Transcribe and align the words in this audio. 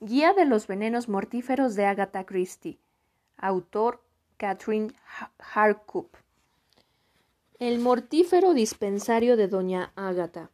Guía 0.00 0.34
de 0.34 0.44
los 0.44 0.66
venenos 0.66 1.08
mortíferos 1.08 1.74
de 1.74 1.86
Agatha 1.86 2.26
Christie. 2.26 2.78
Autor 3.38 4.02
Catherine 4.36 4.92
Harkup. 5.38 6.10
El 7.58 7.78
mortífero 7.78 8.52
dispensario 8.52 9.38
de 9.38 9.48
doña 9.48 9.92
Agatha. 9.96 10.50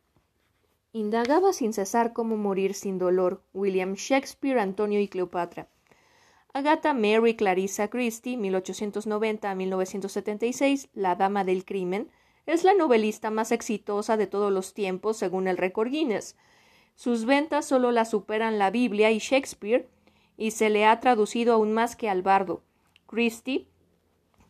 Indagaba 0.92 1.52
sin 1.52 1.72
cesar 1.72 2.12
cómo 2.12 2.36
morir 2.36 2.74
sin 2.74 3.00
dolor 3.00 3.42
William 3.52 3.94
Shakespeare, 3.94 4.60
Antonio 4.60 5.00
y 5.00 5.08
Cleopatra. 5.08 5.66
Agatha 6.52 6.94
Mary 6.94 7.34
Clarissa 7.34 7.88
Christie, 7.88 8.36
1890 8.36 9.50
a 9.50 9.54
1976, 9.56 10.88
la 10.94 11.16
dama 11.16 11.42
del 11.42 11.64
crimen, 11.64 12.12
es 12.46 12.62
la 12.62 12.74
novelista 12.74 13.32
más 13.32 13.50
exitosa 13.50 14.16
de 14.16 14.28
todos 14.28 14.52
los 14.52 14.72
tiempos 14.72 15.16
según 15.16 15.48
el 15.48 15.56
récord 15.56 15.90
Guinness. 15.90 16.36
Sus 16.94 17.24
ventas 17.24 17.66
solo 17.66 17.90
la 17.90 18.04
superan 18.04 18.58
la 18.58 18.70
Biblia 18.70 19.10
y 19.10 19.18
Shakespeare, 19.18 19.88
y 20.36 20.52
se 20.52 20.70
le 20.70 20.86
ha 20.86 21.00
traducido 21.00 21.54
aún 21.54 21.72
más 21.72 21.96
que 21.96 22.08
al 22.08 22.22
bardo. 22.22 22.62
Christie 23.06 23.68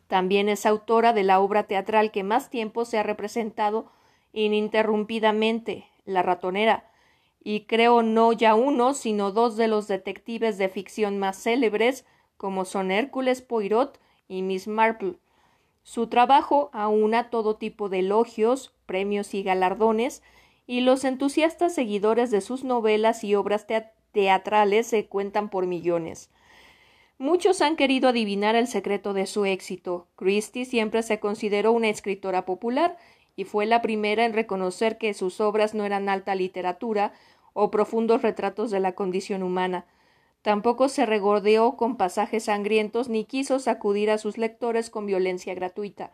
también 0.07 0.49
es 0.49 0.65
autora 0.65 1.13
de 1.13 1.23
la 1.23 1.39
obra 1.39 1.63
teatral 1.63 2.11
que 2.11 2.23
más 2.23 2.49
tiempo 2.49 2.85
se 2.85 2.97
ha 2.97 3.03
representado 3.03 3.91
ininterrumpidamente, 4.31 5.87
La 6.05 6.21
ratonera, 6.21 6.91
y 7.43 7.61
creo 7.61 8.03
no 8.03 8.33
ya 8.33 8.55
uno, 8.55 8.93
sino 8.93 9.31
dos 9.31 9.57
de 9.57 9.67
los 9.67 9.87
detectives 9.87 10.57
de 10.57 10.69
ficción 10.69 11.19
más 11.19 11.41
célebres, 11.41 12.05
como 12.37 12.65
son 12.65 12.91
Hércules 12.91 13.41
Poirot 13.41 13.99
y 14.27 14.41
Miss 14.41 14.67
Marple. 14.67 15.15
Su 15.83 16.07
trabajo 16.07 16.69
aúna 16.73 17.29
todo 17.29 17.57
tipo 17.57 17.89
de 17.89 17.99
elogios, 17.99 18.73
premios 18.85 19.33
y 19.33 19.43
galardones, 19.43 20.23
y 20.65 20.81
los 20.81 21.03
entusiastas 21.03 21.73
seguidores 21.73 22.31
de 22.31 22.41
sus 22.41 22.63
novelas 22.63 23.23
y 23.23 23.35
obras 23.35 23.67
teatrales 24.11 24.87
se 24.87 25.07
cuentan 25.07 25.49
por 25.49 25.67
millones. 25.67 26.29
Muchos 27.17 27.61
han 27.61 27.75
querido 27.75 28.09
adivinar 28.09 28.55
el 28.55 28.67
secreto 28.67 29.13
de 29.13 29.27
su 29.27 29.45
éxito. 29.45 30.07
Christie 30.15 30.65
siempre 30.65 31.03
se 31.03 31.19
consideró 31.19 31.71
una 31.71 31.89
escritora 31.89 32.45
popular 32.45 32.97
y 33.35 33.45
fue 33.45 33.65
la 33.65 33.81
primera 33.81 34.25
en 34.25 34.33
reconocer 34.33 34.97
que 34.97 35.13
sus 35.13 35.39
obras 35.39 35.73
no 35.73 35.85
eran 35.85 36.09
alta 36.09 36.35
literatura 36.35 37.13
o 37.53 37.71
profundos 37.71 38.21
retratos 38.21 38.71
de 38.71 38.79
la 38.79 38.93
condición 38.93 39.43
humana. 39.43 39.85
Tampoco 40.41 40.89
se 40.89 41.05
regordeó 41.05 41.77
con 41.77 41.95
pasajes 41.95 42.45
sangrientos 42.45 43.09
ni 43.09 43.25
quiso 43.25 43.59
sacudir 43.59 44.11
a 44.11 44.17
sus 44.17 44.37
lectores 44.37 44.89
con 44.89 45.05
violencia 45.05 45.53
gratuita. 45.53 46.11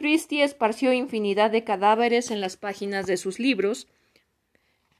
Christie 0.00 0.42
esparció 0.44 0.94
infinidad 0.94 1.50
de 1.50 1.62
cadáveres 1.62 2.30
en 2.30 2.40
las 2.40 2.56
páginas 2.56 3.06
de 3.06 3.18
sus 3.18 3.38
libros, 3.38 3.86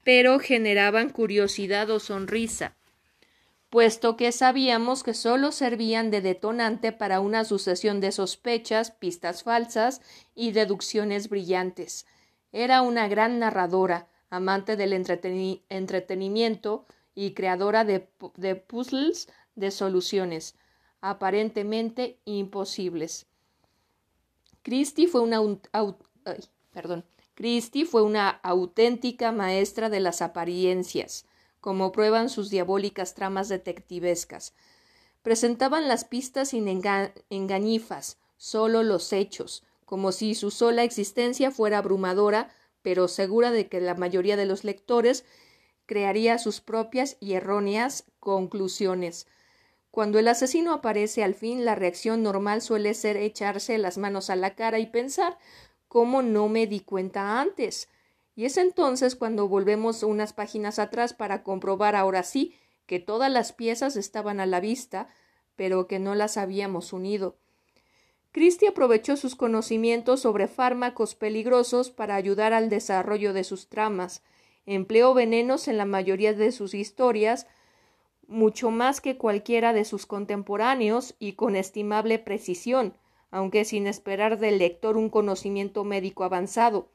pero 0.03 0.37
generaban 0.37 1.09
curiosidad 1.09 1.89
o 1.89 1.99
sonrisa, 1.99 2.75
puesto 3.71 4.15
que 4.15 4.31
sabíamos 4.31 5.01
que 5.01 5.15
sólo 5.15 5.51
servían 5.51 6.11
de 6.11 6.21
detonante 6.21 6.91
para 6.91 7.19
una 7.19 7.45
sucesión 7.45 7.99
de 7.99 8.11
sospechas, 8.11 8.91
pistas 8.91 9.41
falsas 9.41 10.03
y 10.35 10.51
deducciones 10.51 11.29
brillantes. 11.29 12.05
Era 12.51 12.83
una 12.83 13.07
gran 13.07 13.39
narradora, 13.39 14.07
amante 14.29 14.75
del 14.75 14.93
entretenimiento 14.93 16.85
y 17.15 17.31
creadora 17.33 17.85
de, 17.85 18.07
de 18.35 18.55
puzzles 18.55 19.29
de 19.55 19.71
soluciones 19.71 20.53
aparentemente 21.01 22.19
imposibles. 22.25 23.30
Christie 24.63 25.07
fue 25.07 25.21
una, 25.21 25.41
perdón, 26.71 27.03
fue 27.89 28.03
una 28.03 28.29
auténtica 28.29 29.31
maestra 29.31 29.89
de 29.89 29.99
las 29.99 30.21
apariencias, 30.21 31.25
como 31.59 31.91
prueban 31.91 32.29
sus 32.29 32.49
diabólicas 32.49 33.15
tramas 33.15 33.49
detectivescas. 33.49 34.53
Presentaban 35.23 35.87
las 35.87 36.05
pistas 36.05 36.49
sin 36.49 36.67
engañifas, 37.29 38.17
solo 38.37 38.83
los 38.83 39.11
hechos, 39.13 39.63
como 39.85 40.11
si 40.11 40.35
su 40.35 40.51
sola 40.51 40.83
existencia 40.83 41.51
fuera 41.51 41.79
abrumadora, 41.79 42.53
pero 42.81 43.07
segura 43.07 43.51
de 43.51 43.67
que 43.67 43.81
la 43.81 43.95
mayoría 43.95 44.37
de 44.37 44.45
los 44.45 44.63
lectores 44.63 45.25
crearía 45.85 46.37
sus 46.37 46.61
propias 46.61 47.17
y 47.19 47.33
erróneas 47.33 48.05
conclusiones. 48.19 49.27
Cuando 49.91 50.19
el 50.19 50.29
asesino 50.29 50.73
aparece 50.73 51.23
al 51.23 51.35
fin, 51.35 51.65
la 51.65 51.75
reacción 51.75 52.23
normal 52.23 52.61
suele 52.61 52.93
ser 52.93 53.17
echarse 53.17 53.77
las 53.77 53.97
manos 53.97 54.29
a 54.29 54.37
la 54.37 54.55
cara 54.55 54.79
y 54.79 54.87
pensar 54.87 55.37
¿cómo 55.89 56.21
no 56.21 56.47
me 56.47 56.67
di 56.67 56.79
cuenta 56.79 57.41
antes? 57.41 57.89
Y 58.33 58.45
es 58.45 58.55
entonces 58.55 59.17
cuando 59.17 59.49
volvemos 59.49 60.03
unas 60.03 60.31
páginas 60.31 60.79
atrás 60.79 61.13
para 61.13 61.43
comprobar 61.43 61.97
ahora 61.97 62.23
sí 62.23 62.55
que 62.85 62.99
todas 62.99 63.29
las 63.29 63.51
piezas 63.51 63.97
estaban 63.97 64.39
a 64.39 64.45
la 64.45 64.61
vista, 64.61 65.09
pero 65.57 65.87
que 65.87 65.99
no 65.99 66.15
las 66.15 66.37
habíamos 66.37 66.93
unido. 66.93 67.35
Christie 68.31 68.69
aprovechó 68.69 69.17
sus 69.17 69.35
conocimientos 69.35 70.21
sobre 70.21 70.47
fármacos 70.47 71.15
peligrosos 71.15 71.91
para 71.91 72.15
ayudar 72.15 72.53
al 72.53 72.69
desarrollo 72.69 73.33
de 73.33 73.43
sus 73.43 73.67
tramas. 73.67 74.23
Empleó 74.65 75.13
venenos 75.13 75.67
en 75.67 75.77
la 75.77 75.85
mayoría 75.85 76.33
de 76.33 76.53
sus 76.53 76.73
historias, 76.73 77.47
mucho 78.31 78.71
más 78.71 79.01
que 79.01 79.17
cualquiera 79.17 79.73
de 79.73 79.85
sus 79.85 80.05
contemporáneos 80.05 81.15
y 81.19 81.33
con 81.33 81.55
estimable 81.55 82.17
precisión, 82.17 82.93
aunque 83.29 83.65
sin 83.65 83.87
esperar 83.87 84.39
del 84.39 84.57
lector 84.57 84.97
un 84.97 85.09
conocimiento 85.09 85.83
médico 85.83 86.23
avanzado. 86.23 86.89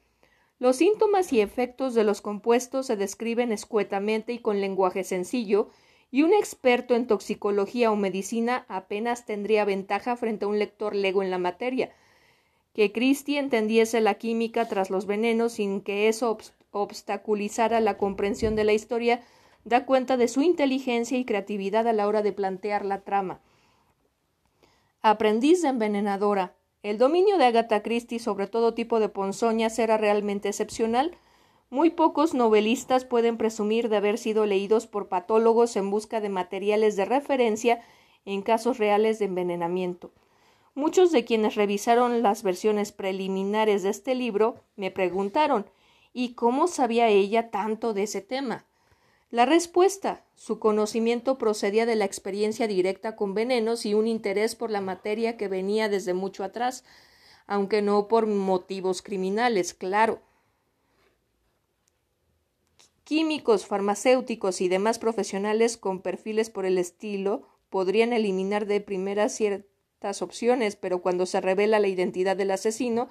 Los 0.58 0.76
síntomas 0.76 1.32
y 1.32 1.41
efectos 1.41 1.94
de 1.94 2.04
los 2.04 2.22
compuestos 2.22 2.86
se 2.86 2.97
describen 2.97 3.52
escuetamente 3.52 4.32
y 4.32 4.38
con 4.38 4.60
lenguaje 4.60 5.04
sencillo, 5.04 5.69
y 6.10 6.22
un 6.22 6.32
experto 6.32 6.94
en 6.94 7.06
toxicología 7.06 7.91
o 7.91 7.97
medicina 7.97 8.64
apenas 8.68 9.26
tendría 9.26 9.64
ventaja 9.64 10.16
frente 10.16 10.47
a 10.47 10.48
un 10.48 10.58
lector 10.58 10.94
lego 10.94 11.22
en 11.22 11.30
la 11.30 11.38
materia. 11.38 11.91
Que 12.72 12.92
Christie 12.92 13.38
entendiese 13.38 14.00
la 14.00 14.14
química 14.14 14.68
tras 14.68 14.88
los 14.88 15.06
venenos 15.06 15.54
sin 15.54 15.82
que 15.82 16.08
eso 16.08 16.38
obstaculizara 16.70 17.80
la 17.80 17.98
comprensión 17.98 18.54
de 18.56 18.64
la 18.64 18.72
historia 18.72 19.22
da 19.66 19.84
cuenta 19.84 20.16
de 20.16 20.28
su 20.28 20.43
inteligencia 20.43 21.19
y 21.19 21.25
creatividad 21.25 21.88
a 21.88 21.93
la 21.93 22.06
hora 22.06 22.22
de 22.22 22.32
plantear 22.32 22.84
la 22.84 23.00
trama. 23.00 23.41
Aprendiz 25.03 25.60
de 25.60 25.69
envenenadora. 25.69 26.54
El 26.84 26.99
dominio 26.99 27.37
de 27.37 27.47
Agatha 27.47 27.82
Christie 27.82 28.21
sobre 28.21 28.47
todo 28.47 28.75
tipo 28.75 29.00
de 29.00 29.09
ponzoñas 29.09 29.81
era 29.81 29.99
realmente 29.99 30.49
excepcional. 30.49 31.19
Muy 31.69 31.91
pocos 31.91 32.32
novelistas 32.32 33.04
pueden 33.04 33.38
presumir 33.38 33.88
de 33.88 33.97
haber 33.97 34.19
sido 34.19 34.47
leídos 34.47 34.87
por 34.87 35.09
patólogos 35.09 35.75
en 35.75 35.91
busca 35.91 36.21
de 36.21 36.28
materiales 36.28 36.94
de 36.94 37.04
referencia 37.04 37.81
en 38.25 38.43
casos 38.43 38.78
reales 38.78 39.19
de 39.19 39.25
envenenamiento. 39.25 40.12
Muchos 40.77 41.10
de 41.10 41.25
quienes 41.25 41.56
revisaron 41.56 42.22
las 42.22 42.44
versiones 42.44 42.93
preliminares 42.93 43.83
de 43.83 43.88
este 43.91 44.15
libro 44.15 44.60
me 44.77 44.93
preguntaron 44.93 45.66
¿y 46.12 46.34
cómo 46.34 46.69
sabía 46.69 47.09
ella 47.09 47.50
tanto 47.50 47.94
de 47.94 48.04
ese 48.04 48.21
tema? 48.21 48.66
La 49.31 49.44
respuesta, 49.44 50.25
su 50.37 50.60
conocimiento 50.60 51.37
procedía 51.37 51.84
de 51.84 51.97
la 51.97 52.04
experiencia 52.04 52.69
directa 52.69 53.16
con 53.16 53.34
venenos 53.34 53.84
y 53.84 53.94
un 53.94 54.06
interés 54.06 54.54
por 54.54 54.70
la 54.70 54.81
materia 54.81 55.37
que 55.37 55.48
venía 55.48 55.88
desde 55.88 56.14
mucho 56.14 56.44
atrás, 56.44 56.84
aunque 57.47 57.82
no 57.82 58.06
por 58.06 58.26
motivos 58.26 59.03
criminales, 59.03 59.75
claro. 59.75 60.20
Químicos, 63.03 63.66
farmacéuticos 63.66 64.60
y 64.60 64.69
demás 64.69 64.98
profesionales 64.98 65.76
con 65.76 66.03
perfiles 66.03 66.50
por 66.50 66.65
el 66.65 66.78
estilo 66.78 67.48
podrían 67.69 68.12
eliminar 68.12 68.66
de 68.66 68.81
primera 68.81 69.28
ciertas 69.28 70.22
opciones, 70.22 70.76
pero 70.76 71.03
cuando 71.03 71.26
se 71.26 71.41
revela 71.41 71.81
la 71.81 71.88
identidad 71.88 72.36
del 72.36 72.53
asesino, 72.53 73.09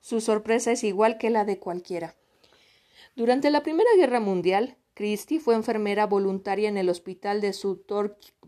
su 0.00 0.20
sorpresa 0.20 0.72
es 0.72 0.82
igual 0.82 1.18
que 1.18 1.30
la 1.30 1.44
de 1.44 1.58
cualquiera. 1.58 2.16
Durante 3.16 3.50
la 3.50 3.62
Primera 3.62 3.90
Guerra 3.96 4.20
Mundial, 4.20 4.76
Christie 4.94 5.40
fue 5.40 5.54
enfermera 5.54 6.06
voluntaria 6.06 6.68
en 6.68 6.76
el 6.76 6.90
hospital 6.90 7.40
de 7.40 7.52
su 7.54 7.76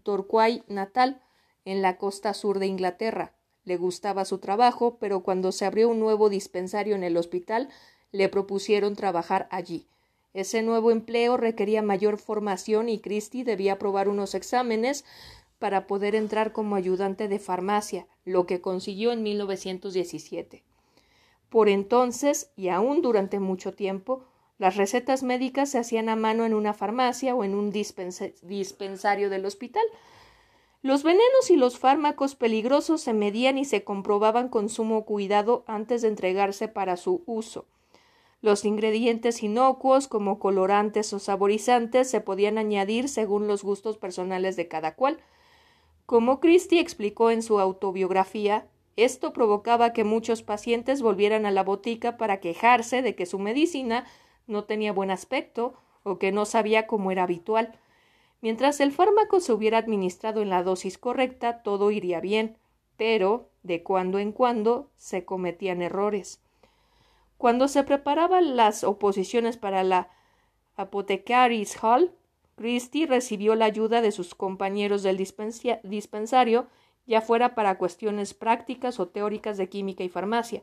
Torquay 0.03 0.63
natal, 0.69 1.23
en 1.65 1.81
la 1.81 1.97
costa 1.97 2.35
sur 2.35 2.59
de 2.59 2.67
Inglaterra. 2.67 3.33
Le 3.65 3.79
gustaba 3.79 4.27
su 4.27 4.39
trabajo, 4.39 4.99
pero 5.01 5.23
cuando 5.23 5.53
se 5.53 5.65
abrió 5.65 5.89
un 5.89 6.01
nuevo 6.01 6.29
dispensario 6.29 6.95
en 6.95 7.03
el 7.03 7.17
hospital, 7.17 7.71
le 8.13 8.29
propusieron 8.29 8.95
trabajar 8.95 9.49
allí. 9.51 9.87
Ese 10.35 10.63
nuevo 10.63 10.91
empleo 10.91 11.37
requería 11.37 11.81
mayor 11.81 12.19
formación 12.19 12.89
y 12.89 12.99
Christie 12.99 13.45
debía 13.45 13.75
aprobar 13.75 14.09
unos 14.09 14.35
exámenes 14.35 15.05
para 15.59 15.87
poder 15.87 16.15
entrar 16.15 16.53
como 16.53 16.77
ayudante 16.77 17.29
de 17.29 17.39
farmacia, 17.39 18.07
lo 18.25 18.45
que 18.45 18.61
consiguió 18.61 19.13
en 19.13 19.23
1917. 19.23 20.63
Por 21.49 21.69
entonces, 21.69 22.51
y 22.57 22.69
aún 22.69 23.01
durante 23.01 23.39
mucho 23.41 23.73
tiempo, 23.73 24.25
las 24.59 24.77
recetas 24.77 25.23
médicas 25.23 25.71
se 25.71 25.79
hacían 25.79 26.09
a 26.09 26.17
mano 26.17 26.45
en 26.45 26.55
una 26.55 26.75
farmacia 26.75 27.35
o 27.35 27.43
en 27.45 27.55
un 27.55 27.71
dispensario 27.73 29.31
del 29.31 29.47
hospital. 29.47 29.85
Los 30.81 31.03
venenos 31.03 31.51
y 31.51 31.57
los 31.57 31.79
fármacos 31.79 32.35
peligrosos 32.35 33.01
se 33.01 33.15
medían 33.15 33.59
y 33.59 33.65
se 33.65 33.85
comprobaban 33.85 34.49
con 34.49 34.69
sumo 34.69 35.05
cuidado 35.05 35.65
antes 35.67 36.03
de 36.03 36.09
entregarse 36.09 36.69
para 36.69 36.97
su 36.97 37.23
uso. 37.27 37.67
Los 38.43 38.67
ingredientes 38.67 39.43
inocuos 39.43 40.07
como 40.07 40.39
colorantes 40.39 41.13
o 41.15 41.19
saborizantes 41.19 42.11
se 42.11 42.21
podían 42.21 42.59
añadir 42.59 43.09
según 43.09 43.49
los 43.49 43.65
gustos 43.65 43.97
personales 43.97 44.55
de 44.57 44.69
cada 44.69 44.95
cual. 44.95 45.19
Como 46.05 46.39
Christie 46.41 46.81
explicó 46.81 47.31
en 47.31 47.43
su 47.43 47.59
autobiografía, 47.59 48.69
esto 48.97 49.33
provocaba 49.33 49.95
que 49.95 50.05
muchos 50.05 50.43
pacientes 50.43 51.01
volvieran 51.01 51.47
a 51.47 51.51
la 51.51 51.65
botica 51.65 52.19
para 52.19 52.39
quejarse 52.41 53.01
de 53.01 53.17
que 53.17 53.25
su 53.25 53.39
medicina 53.39 54.05
no 54.47 54.65
tenía 54.65 54.93
buen 54.93 55.11
aspecto 55.11 55.75
o 56.03 56.19
que 56.19 56.33
no 56.33 56.45
sabía 56.45 56.87
cómo 56.87 57.11
era 57.11 57.25
habitual. 57.25 57.79
Mientras 58.41 58.81
el 58.81 58.93
fármaco 58.93 59.41
se 59.41 59.53
hubiera 59.53 59.79
administrado 59.79 60.43
en 60.43 60.51
la 60.51 60.63
dosis 60.63 60.99
correcta, 60.99 61.63
todo 61.63 61.91
iría 61.91 62.21
bien, 62.21 62.59
pero 62.97 63.49
de 63.63 63.83
cuando 63.83 64.19
en 64.19 64.33
cuando 64.33 64.91
se 64.97 65.25
cometían 65.25 65.83
errores. 65.83 66.41
Cuando 67.39 67.69
se 67.69 67.83
preparaban 67.85 68.57
las 68.57 68.85
oposiciones 68.85 69.57
para 69.57 69.83
la 69.83 70.09
Apothecaries 70.77 71.83
Hall, 71.83 72.13
Christie 72.57 73.07
recibió 73.07 73.55
la 73.55 73.65
ayuda 73.65 74.01
de 74.01 74.13
sus 74.13 74.35
compañeros 74.35 75.03
del 75.03 75.17
dispensario, 75.17 76.67
ya 77.07 77.21
fuera 77.21 77.55
para 77.55 77.79
cuestiones 77.79 78.35
prácticas 78.35 79.01
o 79.01 79.09
teóricas 79.09 79.57
de 79.57 79.69
química 79.69 80.05
y 80.05 80.09
farmacia. 80.09 80.63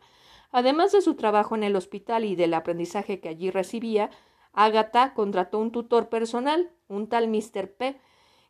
Además 0.51 0.92
de 0.92 1.01
su 1.01 1.15
trabajo 1.15 1.56
en 1.56 1.63
el 1.63 1.75
hospital 1.75 2.25
y 2.25 2.36
del 2.36 2.53
aprendizaje 2.53 3.19
que 3.19 3.30
allí 3.30 3.51
recibía, 3.51 4.09
Agatha 4.53 5.13
contrató 5.13 5.59
un 5.59 5.71
tutor 5.71 6.09
personal, 6.09 6.71
un 6.88 7.07
tal 7.07 7.30
Mr. 7.30 7.71
P, 7.71 8.00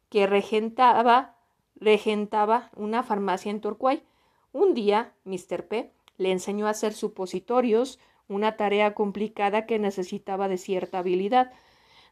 que 0.10 0.26
regentaba, 0.28 1.36
regentaba 1.76 2.72
una 2.76 3.04
farmacia 3.04 3.52
en 3.52 3.62
Torquay. 3.62 4.04
Un 4.52 4.74
día, 4.74 5.14
Mr. 5.26 5.68
P 5.68 5.94
le 6.18 6.32
enseñó 6.32 6.68
a 6.68 6.72
hacer 6.72 6.94
supositorios, 6.94 8.00
una 8.28 8.58
tarea 8.58 8.94
complicada 8.94 9.66
que 9.66 9.80
necesitaba 9.80 10.48
de 10.48 10.58
cierta 10.58 11.00
habilidad. 11.00 11.52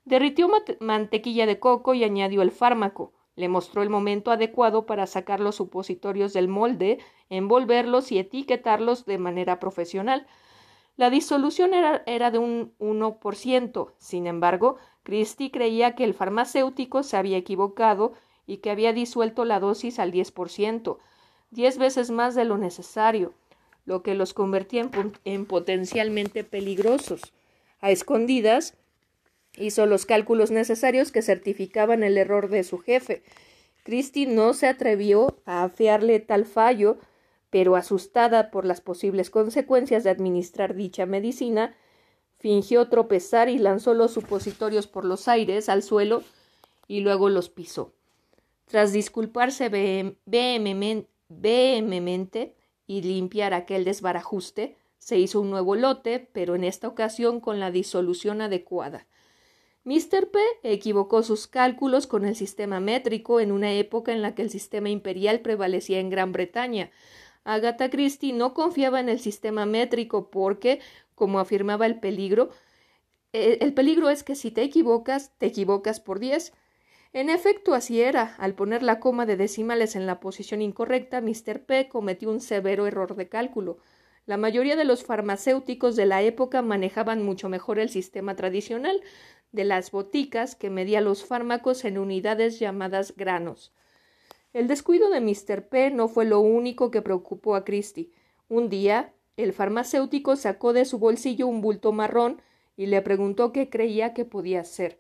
Derritió 0.06 0.50
mantequilla 0.80 1.46
de 1.46 1.60
coco 1.60 1.94
y 1.94 2.04
añadió 2.04 2.42
el 2.42 2.52
fármaco. 2.52 3.14
Le 3.40 3.48
mostró 3.48 3.84
el 3.84 3.90
momento 3.90 4.32
adecuado 4.32 4.86
para 4.86 5.08
sacar 5.08 5.40
los 5.40 5.56
supositorios 5.56 6.34
del 6.34 6.50
molde, 6.50 7.00
envolverlos 7.30 8.12
y 8.12 8.20
etiquetarlos 8.20 9.06
de 9.06 9.18
manera 9.18 9.62
profesional. 9.62 10.28
La 10.98 11.10
disolución 11.10 11.72
era, 11.74 12.32
de 12.32 12.38
un 12.38 12.74
1%. 12.80 13.94
Sin 13.98 14.28
embargo, 14.28 14.76
Christie 15.04 15.52
creía 15.52 15.96
que 15.96 16.04
el 16.04 16.14
farmacéutico 16.14 17.02
se 17.02 17.16
había 17.16 17.38
equivocado 17.38 18.12
y 18.46 18.58
que 18.58 18.72
había 18.72 18.92
disuelto 18.92 19.46
la 19.46 19.62
dosis 19.62 20.00
al 20.00 20.12
10%, 20.12 20.98
diez 21.50 21.78
veces 21.78 22.12
más 22.12 22.36
de 22.36 22.44
lo 22.44 22.58
necesario, 22.58 23.34
lo 23.86 24.04
que 24.04 24.16
los 24.16 24.34
convertía 24.34 24.90
en 25.24 25.46
potencialmente 25.46 26.44
peligrosos. 26.44 27.22
A 27.80 27.90
escondidas, 27.90 28.78
hizo 29.58 29.86
los 29.86 30.06
cálculos 30.06 30.52
necesarios 30.52 31.12
que 31.12 31.22
certificaban 31.22 32.04
el 32.04 32.18
error 32.18 32.50
de 32.50 32.64
su 32.64 32.80
jefe. 32.80 33.24
Christie 33.84 34.28
no 34.28 34.54
se 34.54 34.68
atrevió 34.68 35.40
a 35.46 35.64
afiarle 35.64 36.20
tal 36.20 36.46
fallo 36.46 37.00
pero 37.50 37.76
asustada 37.76 38.52
por 38.52 38.66
las 38.66 38.80
posibles 38.82 39.30
consecuencias 39.30 40.04
de 40.04 40.10
administrar 40.12 40.76
dicha 40.76 41.06
medicina, 41.06 41.76
fingió 42.38 42.90
tropezar 42.90 43.50
y 43.50 43.58
lanzó 43.58 43.94
los 43.94 44.14
supositorios 44.14 44.88
por 44.88 45.06
los 45.06 45.28
aires 45.28 45.70
al 45.70 45.84
suelo 45.84 46.24
y 46.88 47.02
luego 47.02 47.30
los 47.30 47.50
pisó. 47.50 47.94
Tras 48.66 48.94
disculparse 48.94 49.70
vehementemente 50.26 52.56
y 52.86 53.02
limpiar 53.02 53.54
aquel 53.54 53.84
desbarajuste, 53.84 54.78
se 55.00 55.18
hizo 55.18 55.42
un 55.42 55.50
nuevo 55.50 55.76
lote, 55.76 56.30
pero 56.32 56.56
en 56.56 56.64
esta 56.64 56.88
ocasión 56.88 57.40
con 57.40 57.60
la 57.60 57.72
disolución 57.72 58.42
adecuada. 58.42 59.08
Mr. 59.84 60.30
P 60.30 60.40
equivocó 60.64 61.24
sus 61.24 61.48
cálculos 61.48 62.08
con 62.08 62.26
el 62.26 62.36
sistema 62.36 62.80
métrico 62.80 63.40
en 63.40 63.52
una 63.52 63.74
época 63.74 64.12
en 64.12 64.22
la 64.22 64.36
que 64.36 64.42
el 64.42 64.50
sistema 64.50 64.90
imperial 64.90 65.40
prevalecía 65.40 66.00
en 66.00 66.10
Gran 66.10 66.32
Bretaña, 66.32 66.92
Agatha 67.44 67.90
Christie 67.90 68.34
no 68.34 68.54
confiaba 68.54 69.00
en 69.00 69.10
el 69.10 69.20
sistema 69.20 69.66
métrico 69.66 70.30
porque, 70.30 70.82
como 71.16 71.40
afirmaba 71.40 71.86
el 71.86 72.00
peligro, 72.00 72.50
eh, 73.34 73.60
el 73.62 73.74
peligro 73.74 74.10
es 74.10 74.24
que 74.24 74.36
si 74.36 74.52
te 74.52 74.62
equivocas, 74.64 75.32
te 75.38 75.48
equivocas 75.48 76.00
por 76.00 76.20
diez. 76.20 76.54
En 77.12 77.30
efecto, 77.30 77.74
así 77.74 78.02
era. 78.02 78.36
Al 78.38 78.54
poner 78.54 78.84
la 78.84 79.00
coma 79.00 79.26
de 79.26 79.36
decimales 79.36 79.96
en 79.96 80.06
la 80.06 80.20
posición 80.20 80.62
incorrecta, 80.62 81.22
Mr. 81.22 81.66
P 81.66 81.90
cometió 81.90 82.30
un 82.30 82.42
severo 82.42 82.86
error 82.86 83.16
de 83.16 83.30
cálculo. 83.30 83.80
La 84.28 84.38
mayoría 84.38 84.76
de 84.76 84.86
los 84.86 85.04
farmacéuticos 85.04 85.96
de 85.96 86.06
la 86.06 86.22
época 86.22 86.62
manejaban 86.62 87.24
mucho 87.24 87.50
mejor 87.50 87.80
el 87.80 87.90
sistema 87.90 88.36
tradicional 88.36 89.02
de 89.52 89.64
las 89.64 89.92
boticas 89.92 90.56
que 90.56 90.70
medía 90.70 91.02
los 91.02 91.26
fármacos 91.26 91.86
en 91.86 91.98
unidades 91.98 92.60
llamadas 92.60 93.16
granos. 93.16 93.74
El 94.54 94.68
descuido 94.68 95.10
de 95.10 95.22
Mr. 95.22 95.68
P 95.68 95.92
no 95.92 96.08
fue 96.08 96.26
lo 96.26 96.40
único 96.40 96.92
que 96.92 97.02
preocupó 97.02 97.56
a 97.56 97.64
Christie. 97.64 98.12
Un 98.48 98.70
día, 98.70 99.14
el 99.38 99.54
farmacéutico 99.54 100.36
sacó 100.36 100.74
de 100.74 100.86
su 100.86 100.98
bolsillo 101.00 101.48
un 101.48 101.62
bulto 101.62 101.92
marrón 101.92 102.42
y 102.76 102.88
le 102.88 103.02
preguntó 103.02 103.52
qué 103.52 103.70
creía 103.70 104.14
que 104.14 104.26
podía 104.26 104.64
ser. 104.64 105.00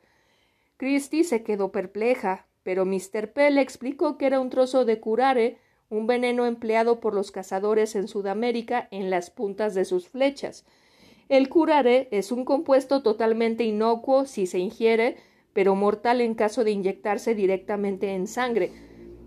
Christie 0.77 1.23
se 1.23 1.43
quedó 1.43 1.71
perpleja, 1.71 2.47
pero 2.63 2.85
Mr. 2.85 3.33
P 3.33 3.49
le 3.49 3.61
explicó 3.61 4.17
que 4.17 4.27
era 4.27 4.39
un 4.39 4.49
trozo 4.49 4.85
de 4.85 4.99
curare, 4.99 5.57
un 5.89 6.05
veneno 6.05 6.45
empleado 6.45 6.99
por 6.99 7.13
los 7.13 7.31
cazadores 7.31 7.95
en 7.95 8.07
Sudamérica 8.07 8.87
en 8.91 9.09
las 9.09 9.31
puntas 9.31 9.73
de 9.73 9.85
sus 9.85 10.07
flechas. 10.07 10.65
El 11.29 11.47
curare 11.47 12.07
es 12.11 12.31
un 12.31 12.43
compuesto 12.43 13.03
totalmente 13.03 13.63
inocuo 13.63 14.25
si 14.25 14.47
se 14.47 14.57
ingiere, 14.57 15.17
pero 15.53 15.75
mortal 15.75 16.21
en 16.21 16.33
caso 16.33 16.63
de 16.63 16.71
inyectarse 16.71 17.35
directamente 17.35 18.13
en 18.15 18.25
sangre, 18.27 18.71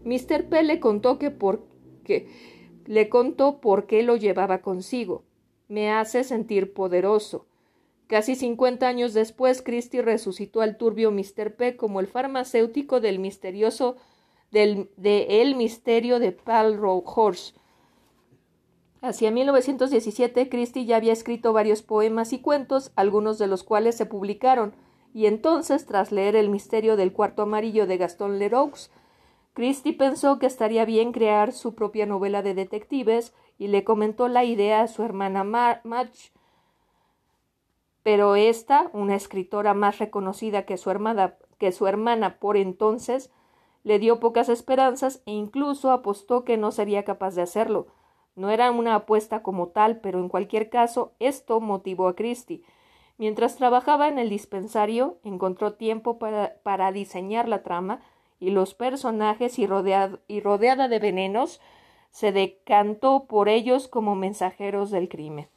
Mr. 0.04 0.48
P 0.48 0.64
le 0.64 0.80
contó 0.80 1.18
que 1.18 1.30
por 1.30 1.64
qué 2.04 2.26
le 2.86 3.08
contó 3.08 3.60
por 3.60 3.86
qué 3.86 4.02
lo 4.02 4.16
llevaba 4.16 4.62
consigo. 4.62 5.22
Me 5.68 5.92
hace 5.92 6.24
sentir 6.24 6.72
poderoso. 6.74 7.46
Casi 8.08 8.34
cincuenta 8.34 8.88
años 8.88 9.14
después, 9.14 9.62
Christie 9.62 10.02
resucitó 10.02 10.60
al 10.60 10.76
turbio 10.76 11.12
Mr. 11.12 11.54
P 11.54 11.76
como 11.76 12.00
el 12.00 12.08
farmacéutico 12.08 13.00
del 13.00 13.20
misterioso 13.20 13.96
del 14.50 14.90
de 14.96 15.40
El 15.42 15.54
misterio 15.54 16.18
de 16.18 16.32
Palrow 16.32 17.02
Horse. 17.06 17.54
Hacia 19.02 19.32
1917, 19.32 20.48
Christie 20.48 20.84
ya 20.84 20.94
había 20.94 21.12
escrito 21.12 21.52
varios 21.52 21.82
poemas 21.82 22.32
y 22.32 22.38
cuentos, 22.38 22.92
algunos 22.94 23.36
de 23.36 23.48
los 23.48 23.64
cuales 23.64 23.96
se 23.96 24.06
publicaron, 24.06 24.76
y 25.12 25.26
entonces, 25.26 25.86
tras 25.86 26.12
leer 26.12 26.36
El 26.36 26.48
misterio 26.48 26.96
del 26.96 27.12
cuarto 27.12 27.42
amarillo 27.42 27.88
de 27.88 27.98
Gaston 27.98 28.38
Leroux, 28.38 28.92
Christie 29.54 29.92
pensó 29.92 30.38
que 30.38 30.46
estaría 30.46 30.84
bien 30.84 31.10
crear 31.10 31.50
su 31.52 31.74
propia 31.74 32.06
novela 32.06 32.42
de 32.42 32.54
detectives 32.54 33.34
y 33.58 33.66
le 33.66 33.82
comentó 33.82 34.28
la 34.28 34.44
idea 34.44 34.82
a 34.82 34.88
su 34.88 35.02
hermana 35.02 35.42
Madge. 35.42 36.30
Pero 38.04 38.36
esta, 38.36 38.88
una 38.92 39.16
escritora 39.16 39.74
más 39.74 39.98
reconocida 39.98 40.64
que 40.64 40.76
su, 40.76 40.90
hermana, 40.90 41.34
que 41.58 41.72
su 41.72 41.88
hermana 41.88 42.38
por 42.38 42.56
entonces, 42.56 43.32
le 43.82 43.98
dio 43.98 44.20
pocas 44.20 44.48
esperanzas 44.48 45.22
e 45.26 45.32
incluso 45.32 45.90
apostó 45.90 46.44
que 46.44 46.56
no 46.56 46.70
sería 46.70 47.04
capaz 47.04 47.34
de 47.34 47.42
hacerlo. 47.42 47.88
No 48.34 48.50
era 48.50 48.70
una 48.70 48.94
apuesta 48.94 49.42
como 49.42 49.68
tal, 49.68 50.00
pero 50.00 50.18
en 50.18 50.28
cualquier 50.28 50.70
caso 50.70 51.12
esto 51.18 51.60
motivó 51.60 52.08
a 52.08 52.16
Christie. 52.16 52.62
Mientras 53.18 53.56
trabajaba 53.56 54.08
en 54.08 54.18
el 54.18 54.30
dispensario, 54.30 55.18
encontró 55.22 55.74
tiempo 55.74 56.18
para, 56.18 56.92
diseñar 56.92 57.48
la 57.48 57.62
trama 57.62 58.00
y 58.40 58.50
los 58.50 58.74
personajes 58.74 59.58
y, 59.58 59.68
y 60.28 60.40
rodeada 60.40 60.88
de 60.88 60.98
venenos, 60.98 61.60
se 62.10 62.32
decantó 62.32 63.26
por 63.26 63.48
ellos 63.48 63.88
como 63.88 64.14
mensajeros 64.14 64.90
del 64.90 65.08
crimen. 65.08 65.48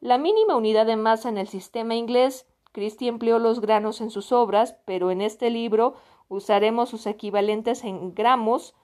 La 0.00 0.18
mínima 0.18 0.56
unidad 0.56 0.86
de 0.86 0.96
masa 0.96 1.28
en 1.28 1.38
el 1.38 1.48
sistema 1.48 1.94
inglés, 1.94 2.46
Christie 2.72 3.08
empleó 3.08 3.38
los 3.38 3.60
granos 3.60 4.00
en 4.00 4.10
sus 4.10 4.30
obras, 4.30 4.76
pero 4.84 5.10
en 5.10 5.22
este 5.22 5.50
libro 5.50 5.94
usaremos 6.28 6.90
sus 6.90 7.06
equivalentes 7.06 7.82
en 7.84 8.14
gramos 8.14 8.74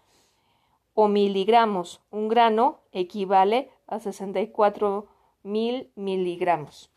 o 0.94 1.08
miligramos. 1.08 2.00
Un 2.11 2.28
grano 2.28 2.80
equivale 2.92 3.70
a 3.87 4.00
64 4.00 5.08
mil 5.42 5.90
miligramos. 5.94 6.90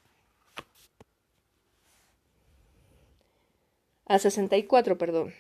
A 4.08 4.20
64, 4.20 4.98
perdón 4.98 5.34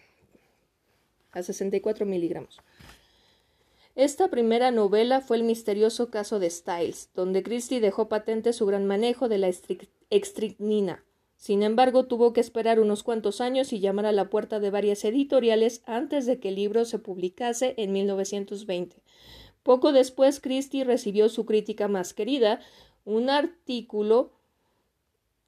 a 1.35 1.43
64 1.43 2.05
miligramos. 2.05 2.61
Esta 3.95 4.29
primera 4.29 4.71
novela 4.71 5.21
fue 5.21 5.37
el 5.37 5.43
misterioso 5.43 6.09
caso 6.09 6.39
de 6.39 6.49
Styles, 6.49 7.09
donde 7.13 7.43
Christie 7.43 7.79
dejó 7.79 8.09
patente 8.09 8.51
su 8.51 8.65
gran 8.65 8.85
manejo 8.85 9.29
de 9.29 9.37
la 9.37 9.51
extricnina. 10.09 11.03
Sin 11.45 11.61
embargo, 11.61 12.07
tuvo 12.07 12.33
que 12.33 12.41
esperar 12.41 12.79
unos 12.79 13.03
cuantos 13.03 13.39
años 13.39 13.71
y 13.71 13.79
llamar 13.79 14.07
a 14.07 14.11
la 14.11 14.31
puerta 14.31 14.59
de 14.59 14.71
varias 14.71 15.05
editoriales 15.05 15.83
antes 15.85 16.25
de 16.25 16.39
que 16.39 16.49
el 16.49 16.55
libro 16.55 16.85
se 16.85 16.97
publicase 16.97 17.75
en 17.77 17.91
1920. 17.91 18.95
Poco 19.61 19.91
después, 19.91 20.39
Christie 20.39 20.85
recibió 20.85 21.29
su 21.29 21.45
crítica 21.45 21.87
más 21.87 22.15
querida, 22.15 22.61
un 23.03 23.29
artículo 23.29 24.31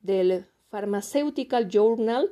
del 0.01 0.45
Pharmaceutical 0.69 1.67
Journal, 1.67 2.31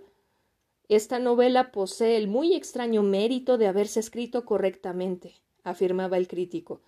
esta 0.87 1.17
novela 1.17 1.71
posee 1.71 2.17
el 2.17 2.27
muy 2.27 2.53
extraño 2.53 3.01
mérito 3.01 3.57
de 3.57 3.65
haberse 3.65 3.99
escrito 3.99 4.45
correctamente, 4.45 5.41
afirmaba 5.63 6.17
el 6.17 6.27
crítico. 6.27 6.81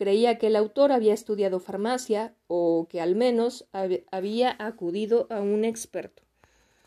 Creía 0.00 0.38
que 0.38 0.46
el 0.46 0.56
autor 0.56 0.92
había 0.92 1.12
estudiado 1.12 1.60
farmacia 1.60 2.34
o 2.46 2.88
que 2.88 3.02
al 3.02 3.16
menos 3.16 3.68
había 4.10 4.56
acudido 4.58 5.26
a 5.28 5.42
un 5.42 5.62
experto. 5.66 6.22